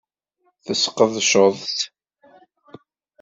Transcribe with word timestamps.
Tesqedceḍ-tt? 0.65 1.79